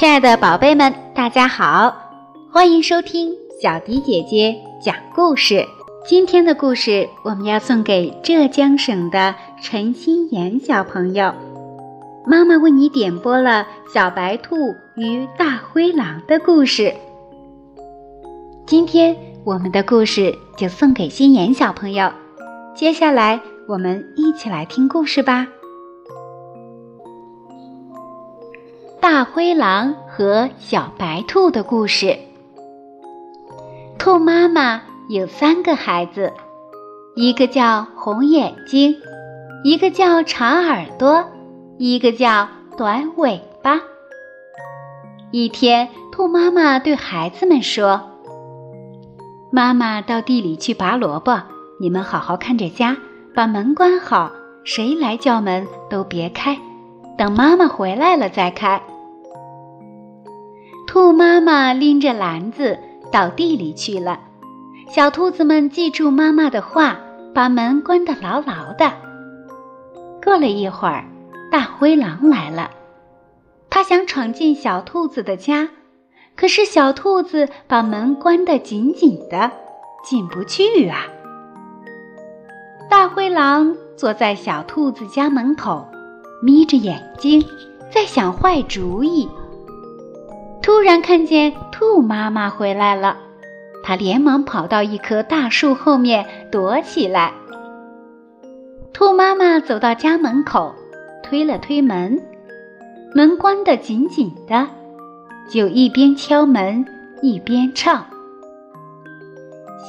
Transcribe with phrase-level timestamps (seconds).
[0.00, 1.94] 亲爱的宝贝们，大家好，
[2.50, 5.62] 欢迎收听小迪姐姐讲故事。
[6.06, 11.34] 今天的故事我们要送给浙江省的陈心妍小朋友。
[12.26, 14.56] 妈妈为你点播了小白兔
[14.96, 16.94] 与大灰狼的故事。
[18.66, 22.10] 今天我们的故事就送给心妍小朋友。
[22.74, 25.46] 接下来我们一起来听故事吧。
[29.12, 32.16] 大灰狼和小白兔的故事。
[33.98, 36.32] 兔妈妈有三个孩子，
[37.16, 38.94] 一个叫红眼睛，
[39.64, 41.24] 一个叫长耳朵，
[41.76, 42.46] 一个叫
[42.76, 43.80] 短尾巴。
[45.32, 48.12] 一天，兔妈妈对孩子们说
[49.50, 51.36] ：“妈妈到地里去拔萝卜，
[51.80, 52.96] 你们好好看着家，
[53.34, 54.30] 把门关好，
[54.62, 56.56] 谁来叫门都别开，
[57.18, 58.80] 等妈妈回来了再开。”
[60.92, 62.76] 兔妈妈拎着篮子
[63.12, 64.18] 到地里去了，
[64.88, 66.98] 小兔子们记住妈妈的话，
[67.32, 68.90] 把门关得牢牢的。
[70.20, 71.04] 过了一会儿，
[71.48, 72.72] 大灰狼来了，
[73.70, 75.68] 它想闯进小兔子的家，
[76.34, 79.48] 可是小兔子把门关得紧紧的，
[80.02, 81.06] 进不去啊。
[82.90, 85.86] 大灰狼坐在小兔子家门口，
[86.42, 87.44] 眯着眼睛，
[87.92, 89.28] 在想坏主意。
[90.70, 93.16] 突然看见兔妈妈回来了，
[93.82, 97.32] 它连忙跑到一棵大树后面躲起来。
[98.92, 100.72] 兔妈妈走到家门口，
[101.24, 102.22] 推了推门，
[103.16, 104.68] 门关得紧紧的，
[105.50, 106.86] 就一边敲门
[107.20, 108.06] 一边唱：“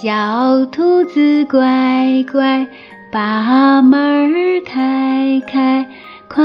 [0.01, 2.67] 小兔子乖乖，
[3.11, 4.33] 把门
[4.65, 5.87] 开开，
[6.27, 6.43] 快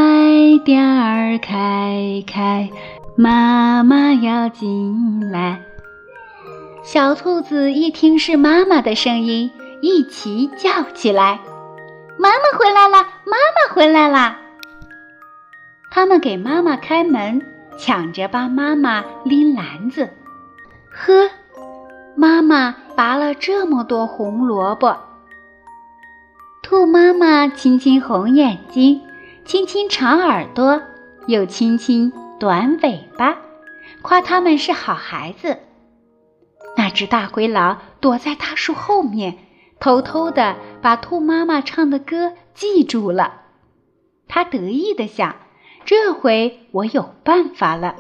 [0.62, 2.68] 点儿开开。”
[3.18, 5.62] 妈妈要进来，
[6.82, 9.50] 小兔子一听是妈妈的声音，
[9.80, 11.40] 一齐叫起来
[12.20, 12.98] ：“妈妈回来了！
[13.24, 14.36] 妈妈回来了！”
[15.90, 17.40] 他们给妈妈开门，
[17.78, 20.10] 抢着帮妈妈拎篮子。
[20.90, 21.30] 呵，
[22.16, 24.94] 妈妈拔了这么多红萝卜。
[26.62, 29.00] 兔妈妈亲亲红眼睛，
[29.46, 30.82] 亲亲长耳朵，
[31.26, 32.12] 又亲亲。
[32.38, 33.38] 短尾巴，
[34.02, 35.56] 夸他们是好孩子。
[36.76, 39.38] 那只大灰狼躲在大树后面，
[39.80, 43.40] 偷偷的把兔妈妈唱的歌记住了。
[44.28, 45.36] 他得意的想：
[45.86, 47.94] 这回我有办法了。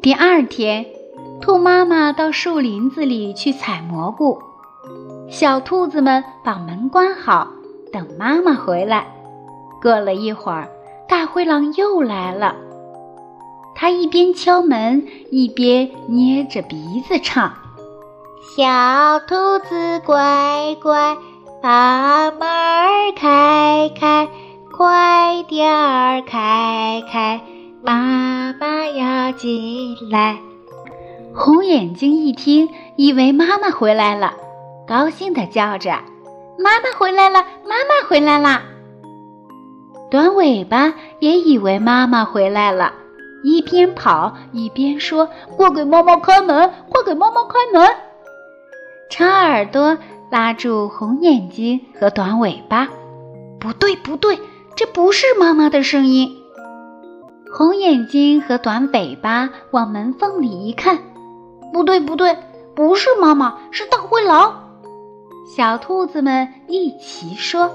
[0.00, 0.86] 第二天，
[1.42, 4.40] 兔妈妈到树林子里去采蘑菇，
[5.28, 7.48] 小兔子们把门关好，
[7.92, 9.06] 等妈妈回来。
[9.82, 10.70] 过了一会儿。
[11.06, 12.56] 大灰狼又来了，
[13.74, 17.52] 他一边敲门，一边捏着鼻子唱
[18.56, 21.16] ：“小兔子乖乖，
[21.62, 22.40] 把门
[23.16, 24.28] 开开，
[24.72, 27.40] 快点儿开开，
[27.82, 30.38] 妈妈要进来。”
[31.36, 34.34] 红眼睛一听，以为妈妈回来了，
[34.86, 35.98] 高兴地叫着
[36.58, 38.62] ：“妈妈回来了，妈妈回来了！”
[40.10, 42.92] 短尾巴也以为妈妈回来了，
[43.42, 46.70] 一边跑一边说：“快给妈妈开门！
[46.88, 47.88] 快给妈妈开门！”
[49.10, 49.98] 长耳朵
[50.30, 52.88] 拉住红眼睛和短尾巴
[53.58, 54.38] ：“不对，不对，
[54.76, 56.30] 这不是妈妈的声音。”
[57.52, 60.98] 红眼睛和短尾巴往门缝里一看
[61.72, 62.36] ：“不对，不对，
[62.74, 64.60] 不是妈妈，是大灰狼。”
[65.56, 67.70] 小兔子们一齐说。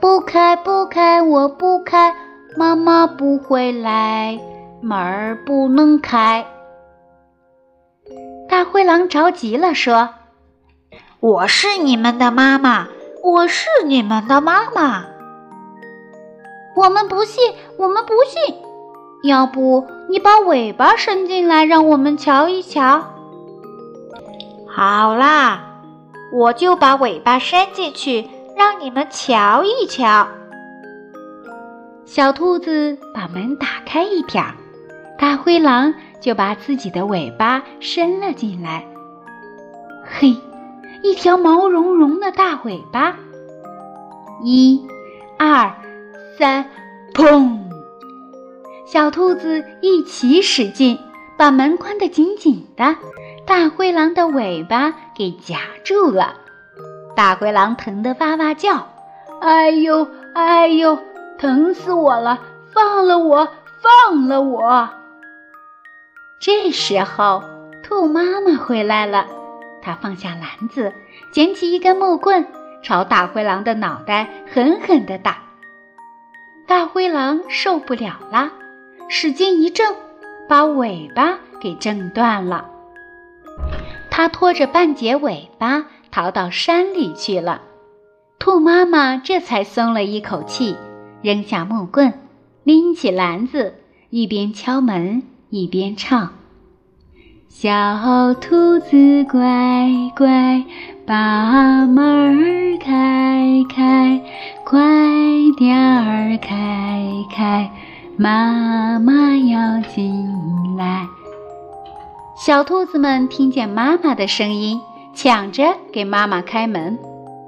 [0.00, 2.14] 不开不开，我不开，
[2.56, 4.40] 妈妈不回来，
[4.80, 6.46] 门儿不能开。
[8.48, 10.08] 大灰狼着急了，说
[11.20, 12.88] ：“我是你们的妈妈，
[13.22, 15.04] 我是你们的妈妈。
[16.74, 18.56] 我们不信，我们不信。
[19.22, 23.02] 要不你把尾巴伸进来，让我们瞧一瞧。
[24.66, 25.60] 好啦，
[26.32, 28.30] 我就把尾巴伸进去。”
[28.60, 30.28] 让你们瞧一瞧，
[32.04, 34.54] 小兔子把门打开一点儿，
[35.18, 38.86] 大灰狼就把自己的尾巴伸了进来。
[40.04, 40.36] 嘿，
[41.02, 43.16] 一条毛茸茸的大尾巴！
[44.44, 44.86] 一、
[45.38, 45.72] 二、
[46.38, 46.66] 三，
[47.14, 47.58] 砰！
[48.84, 50.98] 小兔子一起使劲，
[51.38, 52.94] 把门关得紧紧的，
[53.46, 56.39] 大灰狼的尾巴给夹住了。
[57.20, 58.86] 大灰狼疼得哇哇叫，
[59.42, 60.98] 哎呦哎呦！
[61.38, 62.38] 疼死我了！
[62.72, 63.46] 放了我，
[63.82, 64.88] 放了我！”
[66.40, 67.44] 这时候，
[67.82, 69.26] 兔妈妈回来了，
[69.82, 70.94] 她放下篮子，
[71.30, 72.46] 捡起一根木棍，
[72.82, 75.42] 朝大灰狼的脑袋狠狠地打。
[76.66, 78.50] 大灰狼受不了了，
[79.10, 79.94] 使劲一挣，
[80.48, 82.64] 把尾巴给挣断了。
[84.10, 87.62] 他拖着半截尾巴逃到山里去了。
[88.38, 90.74] 兔妈妈这才松了一口气，
[91.22, 92.14] 扔下木棍，
[92.64, 93.74] 拎起篮子，
[94.08, 96.32] 一边敲门一边唱
[97.48, 100.64] ：“小兔子乖乖，
[101.06, 104.22] 把门开开，
[104.64, 104.80] 快
[105.58, 107.70] 点儿开开，
[108.16, 110.26] 妈妈要进
[110.78, 111.06] 来。”
[112.38, 114.80] 小兔子们听见妈妈的声音，
[115.14, 116.98] 抢着给妈妈开门。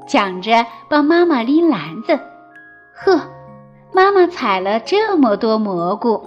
[0.09, 2.19] 抢着帮妈妈拎篮子，
[2.93, 3.21] 呵，
[3.93, 6.21] 妈妈采了这么多蘑菇。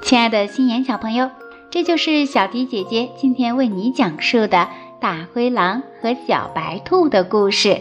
[0.00, 1.30] 亲爱的心妍小朋友，
[1.70, 4.56] 这就是小迪姐姐今天为你讲述的
[4.98, 7.80] 《大灰狼和小白兔》的故事。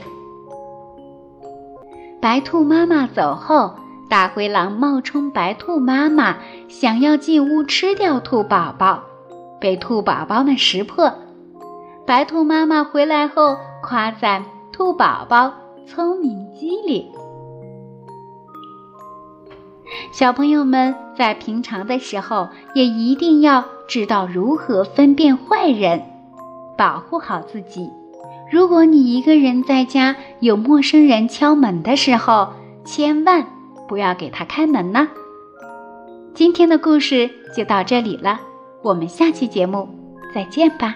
[2.22, 3.76] 白兔妈妈走后，
[4.12, 6.36] 大灰狼冒充白兔妈妈，
[6.68, 9.04] 想要进屋吃掉兔宝宝。
[9.58, 11.14] 被兔宝宝们识破，
[12.06, 14.44] 白兔妈妈回来后夸赞
[14.74, 15.54] 兔宝宝
[15.88, 17.06] 聪明机灵。
[20.12, 26.02] 小朋友们在平常的时候也一定要知道如何分辨坏人，
[26.78, 27.90] 保护好自己。
[28.52, 32.50] 如果你一个人在家，有陌生人敲门的时候，
[32.84, 33.46] 千万
[33.92, 35.10] 不要给他开门呢。
[36.34, 38.40] 今天的故事就到这里了。
[38.82, 39.90] 我们下期节目
[40.34, 40.96] 再见吧。